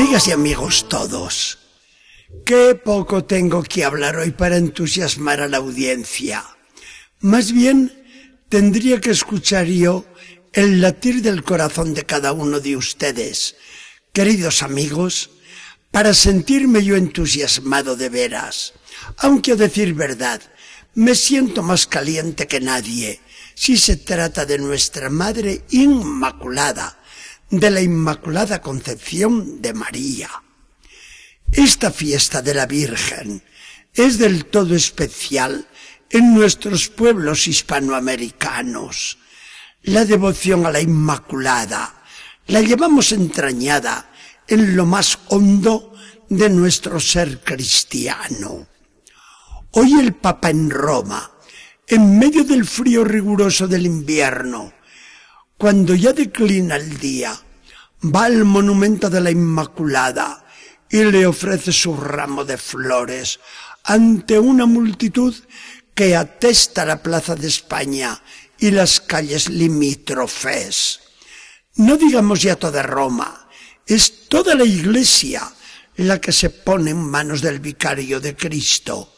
[0.00, 1.58] Amigas y amigos todos,
[2.46, 6.44] qué poco tengo que hablar hoy para entusiasmar a la audiencia.
[7.18, 8.00] Más bien,
[8.48, 10.04] tendría que escuchar yo
[10.52, 13.56] el latir del corazón de cada uno de ustedes,
[14.12, 15.30] queridos amigos,
[15.90, 18.74] para sentirme yo entusiasmado de veras.
[19.16, 20.40] Aunque a decir verdad,
[20.94, 23.20] me siento más caliente que nadie
[23.56, 26.97] si se trata de nuestra Madre Inmaculada,
[27.50, 30.30] de la Inmaculada Concepción de María.
[31.50, 33.42] Esta fiesta de la Virgen
[33.94, 35.66] es del todo especial
[36.10, 39.18] en nuestros pueblos hispanoamericanos.
[39.82, 42.02] La devoción a la Inmaculada
[42.48, 44.10] la llevamos entrañada
[44.46, 45.94] en lo más hondo
[46.28, 48.66] de nuestro ser cristiano.
[49.70, 51.30] Hoy el Papa en Roma,
[51.86, 54.72] en medio del frío riguroso del invierno,
[55.58, 57.36] cuando ya declina el día,
[58.02, 60.46] va al monumento de la Inmaculada
[60.88, 63.40] y le ofrece su ramo de flores
[63.82, 65.34] ante una multitud
[65.94, 68.22] que atesta la Plaza de España
[68.56, 71.00] y las calles limítrofes.
[71.74, 73.48] No digamos ya toda Roma,
[73.84, 75.42] es toda la iglesia
[75.96, 79.12] la que se pone en manos del vicario de Cristo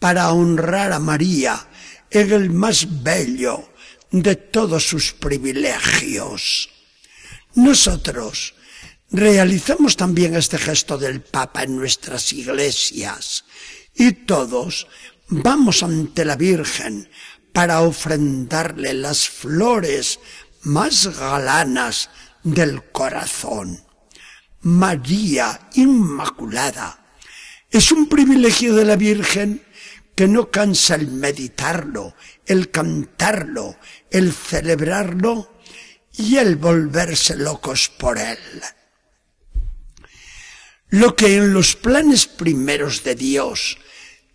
[0.00, 1.68] para honrar a María
[2.10, 3.73] en el más bello
[4.22, 6.70] de todos sus privilegios.
[7.56, 8.54] Nosotros
[9.10, 13.44] realizamos también este gesto del Papa en nuestras iglesias
[13.92, 14.86] y todos
[15.28, 17.10] vamos ante la Virgen
[17.52, 20.20] para ofrendarle las flores
[20.62, 22.08] más galanas
[22.44, 23.82] del corazón.
[24.60, 27.04] María Inmaculada
[27.68, 29.60] es un privilegio de la Virgen
[30.14, 32.14] que no cansa el meditarlo,
[32.46, 33.76] el cantarlo,
[34.10, 35.58] el celebrarlo
[36.16, 38.38] y el volverse locos por él.
[40.90, 43.78] Lo que en los planes primeros de Dios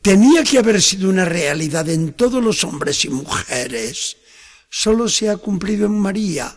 [0.01, 4.17] tenía que haber sido una realidad en todos los hombres y mujeres,
[4.69, 6.53] solo se ha cumplido en María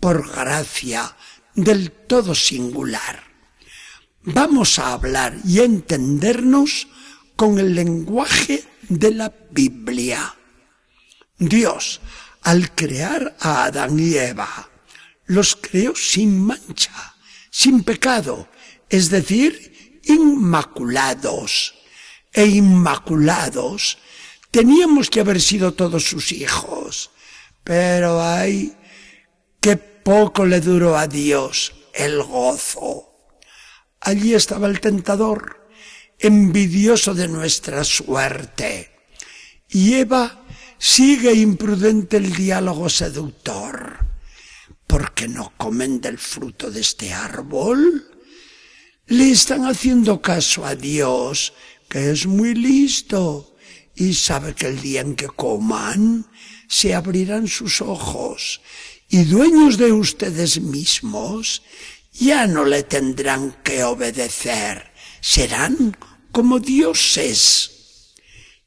[0.00, 1.14] por gracia
[1.54, 3.22] del todo singular.
[4.22, 6.88] Vamos a hablar y entendernos
[7.36, 10.34] con el lenguaje de la Biblia.
[11.38, 12.00] Dios,
[12.42, 14.70] al crear a Adán y Eva,
[15.26, 17.14] los creó sin mancha,
[17.50, 18.48] sin pecado,
[18.88, 21.74] es decir, inmaculados.
[22.32, 23.98] E inmaculados
[24.50, 27.10] teníamos que haber sido todos sus hijos.
[27.62, 28.76] Pero ay,
[29.60, 33.10] qué poco le duró a Dios el gozo.
[34.00, 35.63] Allí estaba el tentador,
[36.26, 38.90] envidioso de nuestra suerte.
[39.68, 40.44] Y Eva
[40.78, 43.98] sigue imprudente el diálogo seductor.
[44.86, 48.06] ¿Por qué no comen del fruto de este árbol?
[49.06, 51.52] Le están haciendo caso a Dios,
[51.88, 53.54] que es muy listo
[53.94, 56.26] y sabe que el día en que coman
[56.68, 58.60] se abrirán sus ojos
[59.08, 61.62] y dueños de ustedes mismos
[62.12, 65.96] ya no le tendrán que obedecer serán
[66.34, 68.12] como dioses.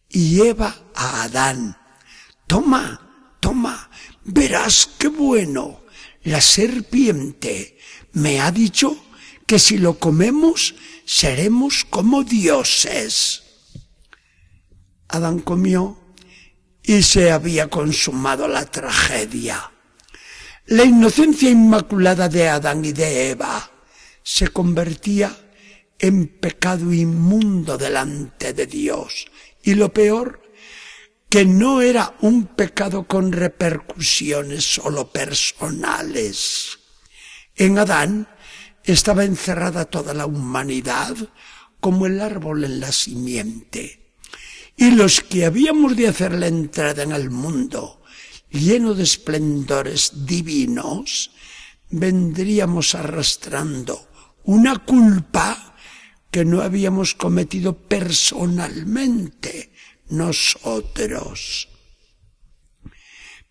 [0.09, 1.77] Y lleva a Adán,
[2.47, 3.91] toma, toma,
[4.23, 5.83] verás qué bueno.
[6.23, 7.77] La serpiente
[8.13, 8.97] me ha dicho
[9.45, 13.43] que si lo comemos seremos como dioses.
[15.09, 15.99] Adán comió
[16.83, 19.71] y se había consumado la tragedia.
[20.67, 23.71] La inocencia inmaculada de Adán y de Eva
[24.23, 25.46] se convertía
[25.99, 29.27] en pecado inmundo delante de Dios.
[29.63, 30.41] Y lo peor,
[31.29, 36.79] que no era un pecado con repercusiones solo personales.
[37.55, 38.27] En Adán
[38.83, 41.15] estaba encerrada toda la humanidad
[41.79, 44.13] como el árbol en la simiente.
[44.77, 47.97] Y los que habíamos de hacer la entrada en el mundo
[48.49, 51.31] lleno de esplendores divinos,
[51.89, 54.07] vendríamos arrastrando
[54.43, 55.75] una culpa
[56.37, 59.73] que no habíamos cometido personalmente
[60.09, 61.67] nosotros.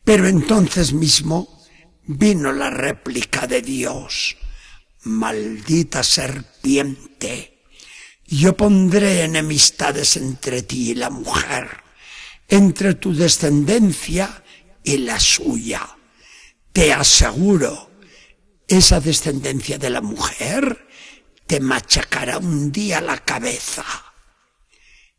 [0.04, 1.66] Pero entonces mismo
[2.06, 4.36] vino la réplica de Dios.
[5.02, 7.64] Maldita serpiente,
[8.24, 11.68] yo pondré enemistades entre ti y la mujer,
[12.46, 14.44] entre tu descendencia
[14.84, 15.98] y la suya.
[16.72, 17.90] Te aseguro,
[18.68, 20.86] esa descendencia de la mujer
[21.46, 23.84] te machacará un día la cabeza.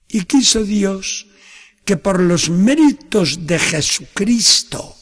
[0.07, 1.27] Y quiso Dios
[1.85, 4.95] que por los méritos de Jesucristo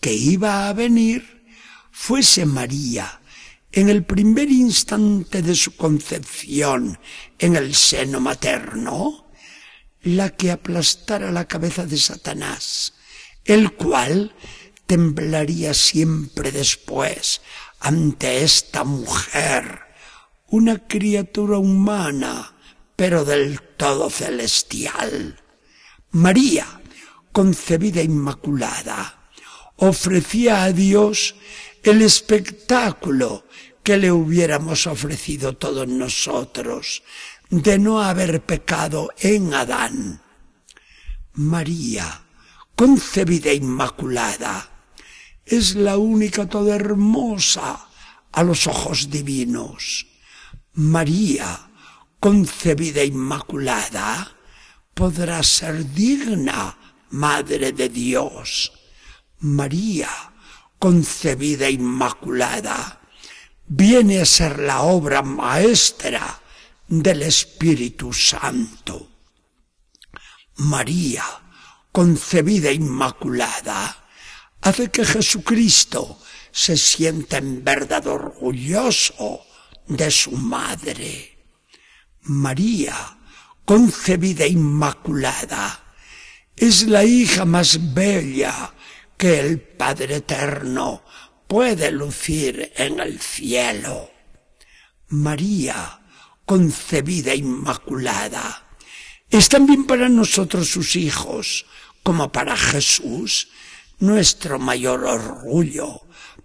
[0.00, 1.44] que iba a venir,
[1.90, 3.20] fuese María
[3.72, 6.98] en el primer instante de su concepción
[7.38, 9.26] en el seno materno,
[10.02, 12.94] la que aplastara la cabeza de Satanás,
[13.44, 14.34] el cual
[14.86, 17.40] temblaría siempre después
[17.80, 19.80] ante esta mujer,
[20.50, 22.54] una criatura humana,
[22.96, 25.40] pero del todo celestial.
[26.10, 26.80] María,
[27.32, 29.28] concebida inmaculada,
[29.76, 31.34] ofrecía a Dios
[31.82, 33.44] el espectáculo
[33.82, 37.02] que le hubiéramos ofrecido todos nosotros
[37.50, 40.20] de no haber pecado en Adán.
[41.34, 42.22] María,
[42.74, 44.70] concebida inmaculada,
[45.44, 47.88] es la única toda hermosa
[48.32, 50.07] a los ojos divinos.
[50.78, 51.72] María,
[52.20, 54.30] concebida inmaculada,
[54.94, 56.78] podrá ser digna
[57.10, 58.70] Madre de Dios.
[59.40, 60.08] María,
[60.78, 63.00] concebida inmaculada,
[63.66, 66.38] viene a ser la obra maestra
[66.86, 69.10] del Espíritu Santo.
[70.58, 71.24] María,
[71.90, 74.06] concebida inmaculada,
[74.60, 76.20] hace que Jesucristo
[76.52, 79.47] se sienta en verdad orgulloso
[79.88, 81.38] de su madre.
[82.22, 83.18] María,
[83.64, 85.82] concebida inmaculada,
[86.56, 88.72] es la hija más bella
[89.16, 91.02] que el Padre Eterno
[91.46, 94.10] puede lucir en el cielo.
[95.08, 96.00] María,
[96.44, 98.64] concebida inmaculada,
[99.30, 101.66] es también para nosotros sus hijos,
[102.02, 103.48] como para Jesús,
[103.98, 106.02] nuestro mayor orgullo,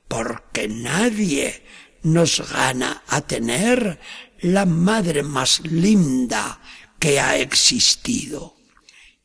[0.07, 1.63] porque nadie
[2.03, 3.99] nos gana a tener
[4.41, 6.61] la madre más linda
[6.99, 8.55] que ha existido.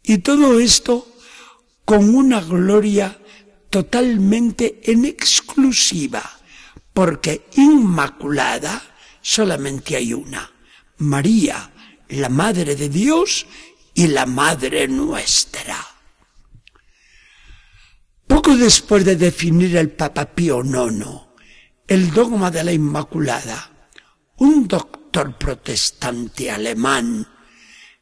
[0.02, 1.06] Y todo esto
[1.84, 3.18] con una gloria
[3.70, 6.22] totalmente en exclusiva,
[6.92, 8.82] porque inmaculada
[9.20, 10.50] solamente hay una,
[10.98, 11.70] María,
[12.08, 13.46] la Madre de Dios
[13.94, 15.76] y la Madre nuestra.
[18.26, 21.27] Poco después de definir el Papa Pío IX
[21.88, 23.70] el dogma de la Inmaculada,
[24.36, 27.26] un doctor protestante alemán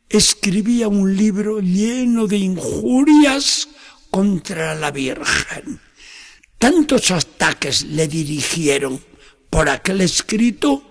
[0.09, 3.69] escribía un libro lleno de injurias
[4.11, 5.81] contra la Virgen.
[6.59, 9.01] Tantos ataques le dirigieron
[9.51, 10.83] por aquel escrito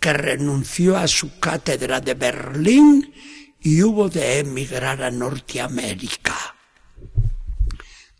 [0.00, 3.14] que renunció a su cátedra de Berlín
[3.60, 6.56] y hubo de emigrar a Norteamérica.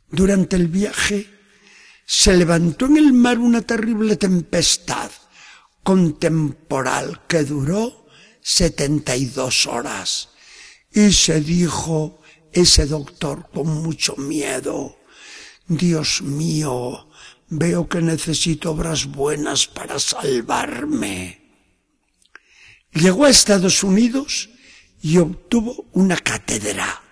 [0.08, 1.37] Durante el viaje
[2.10, 5.10] se levantó en el mar una terrible tempestad
[5.82, 8.06] con temporal que duró
[8.40, 10.30] setenta y dos horas
[10.90, 14.96] y se dijo ese doctor con mucho miedo,
[15.66, 17.10] Dios mío,
[17.50, 21.42] veo que necesito obras buenas para salvarme.
[22.94, 24.48] Llegó a Estados Unidos
[25.02, 27.02] y obtuvo una cátedra.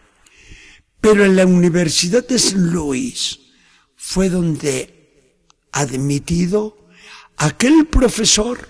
[1.02, 2.56] Pero en la Universidad de St.
[2.56, 3.45] Louis
[4.08, 5.34] fue donde,
[5.72, 6.78] admitido,
[7.36, 8.68] aquel profesor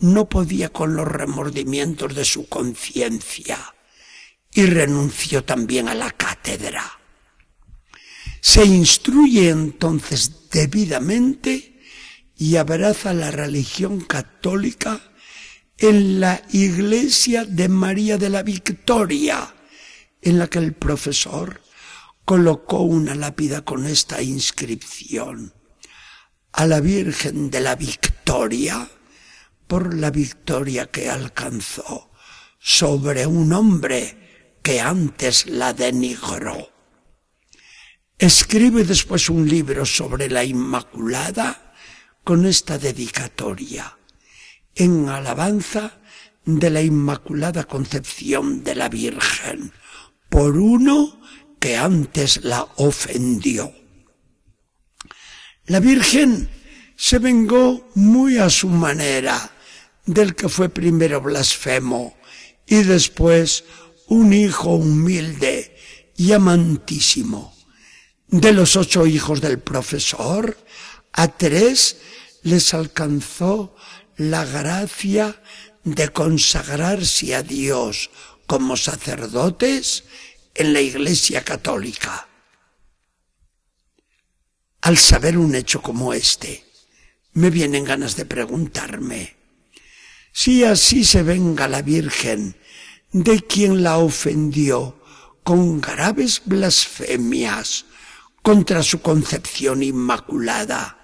[0.00, 3.76] no podía con los remordimientos de su conciencia
[4.52, 6.98] y renunció también a la cátedra.
[8.40, 11.80] Se instruye entonces debidamente
[12.36, 15.00] y abraza la religión católica
[15.78, 19.54] en la iglesia de María de la Victoria,
[20.20, 21.61] en la que el profesor
[22.24, 25.54] colocó una lápida con esta inscripción.
[26.52, 28.88] A la Virgen de la Victoria,
[29.66, 32.10] por la victoria que alcanzó
[32.58, 36.70] sobre un hombre que antes la denigró.
[38.18, 41.74] Escribe después un libro sobre la Inmaculada
[42.22, 43.98] con esta dedicatoria,
[44.74, 45.98] en alabanza
[46.44, 49.72] de la Inmaculada Concepción de la Virgen,
[50.28, 51.21] por uno
[51.62, 53.72] que antes la ofendió.
[55.66, 56.50] La Virgen
[56.96, 59.38] se vengó muy a su manera
[60.04, 62.16] del que fue primero blasfemo
[62.66, 63.62] y después
[64.08, 65.76] un hijo humilde
[66.16, 67.56] y amantísimo.
[68.26, 70.58] De los ocho hijos del profesor,
[71.12, 71.98] a tres
[72.42, 73.76] les alcanzó
[74.16, 75.40] la gracia
[75.84, 78.10] de consagrarse a Dios
[78.48, 80.02] como sacerdotes
[80.54, 82.28] en la Iglesia Católica.
[84.80, 86.64] Al saber un hecho como este,
[87.34, 89.36] me vienen ganas de preguntarme,
[90.32, 92.56] si así se venga la Virgen
[93.12, 95.00] de quien la ofendió
[95.42, 97.84] con graves blasfemias
[98.42, 100.98] contra su concepción inmaculada.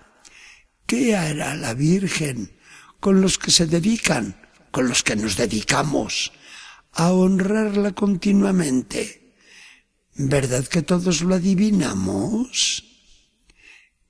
[0.86, 2.58] ¿Qué hará la Virgen
[3.00, 4.40] con los que se dedican,
[4.70, 6.32] con los que nos dedicamos
[6.92, 9.17] a honrarla continuamente.
[10.20, 12.82] ¿Verdad que todos lo adivinamos?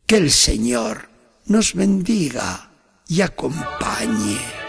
[0.06, 1.10] Que el Señor
[1.44, 2.70] nos bendiga
[3.06, 4.67] y acompañe.